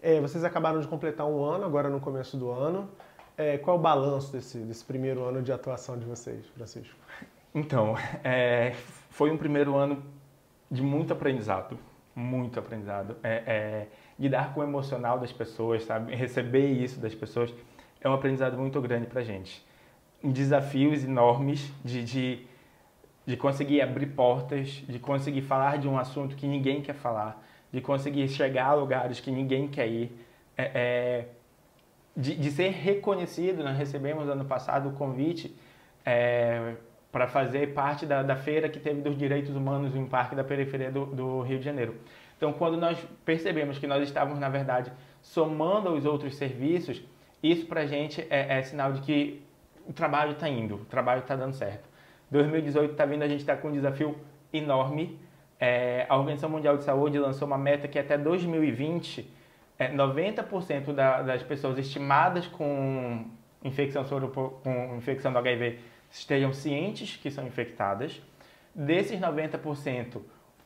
É, 0.00 0.20
vocês 0.20 0.44
acabaram 0.44 0.80
de 0.80 0.86
completar 0.86 1.26
um 1.26 1.42
ano, 1.42 1.64
agora 1.64 1.88
no 1.88 2.00
começo 2.00 2.36
do 2.36 2.50
ano. 2.50 2.88
É, 3.36 3.58
qual 3.58 3.76
é 3.76 3.78
o 3.78 3.82
balanço 3.82 4.32
desse, 4.32 4.58
desse 4.58 4.84
primeiro 4.84 5.24
ano 5.24 5.42
de 5.42 5.52
atuação 5.52 5.98
de 5.98 6.04
vocês, 6.04 6.46
Francisco? 6.48 6.96
Então, 7.58 7.96
é, 8.22 8.72
foi 9.10 9.30
um 9.30 9.36
primeiro 9.36 9.76
ano 9.76 10.02
de 10.70 10.82
muito 10.82 11.12
aprendizado, 11.12 11.78
muito 12.14 12.58
aprendizado. 12.58 13.16
É, 13.22 13.42
é, 13.46 13.86
lidar 14.18 14.54
com 14.54 14.60
o 14.60 14.62
emocional 14.62 15.18
das 15.18 15.32
pessoas, 15.32 15.84
sabe? 15.84 16.14
Receber 16.14 16.68
isso 16.68 17.00
das 17.00 17.14
pessoas 17.14 17.52
é 18.00 18.08
um 18.08 18.12
aprendizado 18.12 18.56
muito 18.56 18.80
grande 18.80 19.06
para 19.06 19.22
gente. 19.22 19.64
Desafios 20.22 21.04
enormes 21.04 21.72
de, 21.84 22.04
de, 22.04 22.46
de 23.26 23.36
conseguir 23.36 23.80
abrir 23.80 24.06
portas, 24.06 24.68
de 24.88 24.98
conseguir 24.98 25.42
falar 25.42 25.78
de 25.78 25.88
um 25.88 25.98
assunto 25.98 26.36
que 26.36 26.46
ninguém 26.46 26.80
quer 26.80 26.94
falar, 26.94 27.44
de 27.72 27.80
conseguir 27.80 28.28
chegar 28.28 28.66
a 28.66 28.74
lugares 28.74 29.20
que 29.20 29.30
ninguém 29.30 29.68
quer 29.68 29.88
ir. 29.88 30.12
É, 30.56 30.70
é, 30.74 31.28
de, 32.16 32.34
de, 32.34 32.50
ser 32.50 32.70
reconhecido, 32.70 33.62
nós 33.62 33.76
recebemos 33.78 34.28
ano 34.28 34.44
passado 34.44 34.88
o 34.88 34.92
convite 34.92 35.56
é, 36.04 36.74
para 37.18 37.26
fazer 37.26 37.74
parte 37.74 38.06
da, 38.06 38.22
da, 38.22 38.36
feira 38.36 38.68
que 38.68 38.78
teve 38.78 39.00
dos 39.00 39.18
direitos 39.18 39.56
humanos 39.56 39.92
em 39.96 39.98
um 39.98 40.06
parque 40.06 40.36
da 40.36 40.44
periferia 40.44 40.88
do, 40.88 41.04
do, 41.04 41.40
Rio 41.40 41.58
de 41.58 41.64
Janeiro. 41.64 41.96
Então, 42.36 42.52
quando 42.52 42.76
nós 42.76 42.96
percebemos 43.24 43.76
que 43.76 43.88
nós 43.88 44.04
estávamos, 44.04 44.38
na 44.38 44.48
verdade, 44.48 44.92
somando 45.20 45.88
aos 45.88 46.04
outros 46.04 46.36
serviços, 46.36 47.02
isso 47.42 47.66
para 47.66 47.80
a 47.80 47.86
gente 47.86 48.24
é, 48.30 48.58
é, 48.58 48.62
sinal 48.62 48.92
de 48.92 49.00
que 49.00 49.42
o 49.84 49.92
trabalho 49.92 50.30
está 50.30 50.48
indo, 50.48 50.76
o 50.76 50.84
trabalho 50.84 51.22
está 51.22 51.34
dando 51.34 51.54
certo. 51.54 51.88
2018 52.30 52.92
está 52.92 53.04
vindo, 53.04 53.24
a 53.24 53.28
gente 53.28 53.40
está 53.40 53.56
com 53.56 53.66
um 53.66 53.72
desafio 53.72 54.16
enorme. 54.52 55.18
É, 55.58 56.06
a 56.08 56.16
Organização 56.16 56.50
Mundial 56.50 56.76
de 56.76 56.84
Saúde 56.84 57.18
lançou 57.18 57.48
uma 57.48 57.58
meta 57.58 57.88
que 57.88 57.98
até 57.98 58.16
2020, 58.16 59.28
é, 59.76 59.92
90% 59.92 60.92
da, 60.92 61.22
das 61.22 61.42
pessoas 61.42 61.78
estimadas 61.78 62.46
com 62.46 63.24
infecção, 63.64 64.04
com 64.04 64.94
infecção 64.96 65.32
do 65.32 65.38
HIV 65.38 65.80
estejam 66.10 66.52
cientes 66.52 67.16
que 67.16 67.30
são 67.30 67.46
infectadas. 67.46 68.20
Desses 68.74 69.18
90%, 69.20 70.20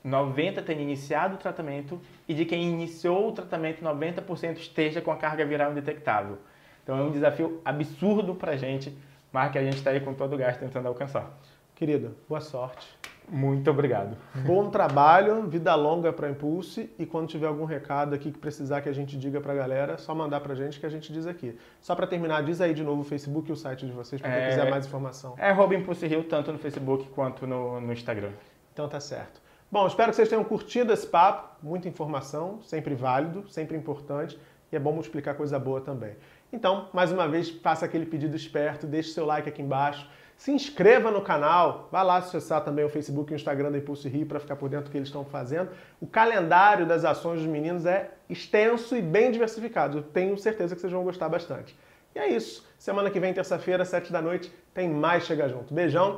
90% 0.04 0.64
tenham 0.64 0.82
iniciado 0.82 1.36
o 1.36 1.38
tratamento 1.38 2.00
e 2.28 2.34
de 2.34 2.44
quem 2.44 2.70
iniciou 2.70 3.28
o 3.28 3.32
tratamento, 3.32 3.82
90% 3.82 4.58
esteja 4.58 5.00
com 5.00 5.10
a 5.10 5.16
carga 5.16 5.44
viral 5.44 5.72
indetectável. 5.72 6.38
Então 6.82 6.98
é 6.98 7.02
um 7.02 7.10
desafio 7.10 7.60
absurdo 7.64 8.34
para 8.34 8.52
a 8.52 8.56
gente, 8.56 8.96
mas 9.32 9.52
que 9.52 9.58
a 9.58 9.62
gente 9.62 9.76
está 9.76 9.90
aí 9.90 10.00
com 10.00 10.14
todo 10.14 10.34
o 10.34 10.38
gás 10.38 10.56
tentando 10.56 10.88
alcançar. 10.88 11.30
Querido, 11.74 12.16
boa 12.28 12.40
sorte. 12.40 13.11
Muito 13.28 13.70
obrigado. 13.70 14.16
Bom 14.44 14.70
trabalho, 14.70 15.42
vida 15.48 15.74
longa 15.74 16.12
para 16.12 16.28
Impulse 16.28 16.90
e 16.98 17.06
quando 17.06 17.28
tiver 17.28 17.46
algum 17.46 17.64
recado 17.64 18.14
aqui 18.14 18.30
que 18.30 18.38
precisar 18.38 18.80
que 18.80 18.88
a 18.88 18.92
gente 18.92 19.16
diga 19.16 19.40
para 19.40 19.52
a 19.52 19.56
galera, 19.56 19.96
só 19.98 20.14
mandar 20.14 20.40
para 20.40 20.52
a 20.52 20.56
gente 20.56 20.78
que 20.78 20.86
a 20.86 20.88
gente 20.88 21.12
diz 21.12 21.26
aqui. 21.26 21.58
Só 21.80 21.94
para 21.94 22.06
terminar, 22.06 22.42
diz 22.42 22.60
aí 22.60 22.74
de 22.74 22.82
novo 22.82 23.02
o 23.02 23.04
Facebook 23.04 23.48
e 23.48 23.52
o 23.52 23.56
site 23.56 23.86
de 23.86 23.92
vocês 23.92 24.20
para 24.20 24.30
quem 24.30 24.40
é, 24.40 24.48
quiser 24.48 24.70
mais 24.70 24.86
informação. 24.86 25.34
É 25.38 25.50
arroba 25.50 25.74
Impulse 25.74 26.06
Rio, 26.06 26.24
tanto 26.24 26.52
no 26.52 26.58
Facebook 26.58 27.08
quanto 27.10 27.46
no, 27.46 27.80
no 27.80 27.92
Instagram. 27.92 28.32
Então 28.72 28.88
tá 28.88 29.00
certo. 29.00 29.40
Bom, 29.70 29.86
espero 29.86 30.10
que 30.10 30.16
vocês 30.16 30.28
tenham 30.28 30.44
curtido 30.44 30.92
esse 30.92 31.06
papo, 31.06 31.56
muita 31.62 31.88
informação, 31.88 32.60
sempre 32.62 32.94
válido, 32.94 33.48
sempre 33.48 33.76
importante 33.76 34.38
e 34.70 34.76
é 34.76 34.78
bom 34.78 34.92
multiplicar 34.92 35.34
coisa 35.34 35.58
boa 35.58 35.80
também. 35.80 36.14
Então, 36.52 36.88
mais 36.92 37.12
uma 37.12 37.28
vez, 37.28 37.50
faça 37.50 37.84
aquele 37.84 38.06
pedido 38.06 38.36
esperto, 38.36 38.86
deixe 38.86 39.10
seu 39.10 39.24
like 39.24 39.48
aqui 39.48 39.62
embaixo, 39.62 40.08
se 40.36 40.50
inscreva 40.50 41.10
no 41.10 41.22
canal, 41.22 41.88
vá 41.92 42.02
lá 42.02 42.16
acessar 42.16 42.64
também 42.64 42.84
o 42.84 42.88
Facebook 42.88 43.30
e 43.30 43.34
o 43.34 43.36
Instagram 43.36 43.70
da 43.70 43.78
Impulso 43.78 44.08
Rio 44.08 44.26
para 44.26 44.40
ficar 44.40 44.56
por 44.56 44.68
dentro 44.68 44.86
do 44.86 44.90
que 44.90 44.98
eles 44.98 45.08
estão 45.08 45.24
fazendo. 45.24 45.70
O 46.00 46.06
calendário 46.06 46.84
das 46.84 47.04
ações 47.04 47.38
dos 47.38 47.48
meninos 47.48 47.86
é 47.86 48.10
extenso 48.28 48.96
e 48.96 49.02
bem 49.02 49.30
diversificado. 49.30 49.98
Eu 49.98 50.02
tenho 50.02 50.36
certeza 50.36 50.74
que 50.74 50.80
vocês 50.80 50.92
vão 50.92 51.04
gostar 51.04 51.28
bastante. 51.28 51.78
E 52.14 52.18
é 52.18 52.28
isso. 52.28 52.66
Semana 52.78 53.10
que 53.10 53.20
vem, 53.20 53.32
terça-feira, 53.32 53.84
sete 53.84 54.12
da 54.12 54.20
noite, 54.20 54.52
tem 54.74 54.88
mais 54.88 55.24
Chega 55.24 55.48
Junto. 55.48 55.72
Beijão 55.72 56.16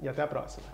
e 0.00 0.08
até 0.08 0.22
a 0.22 0.26
próxima. 0.26 0.66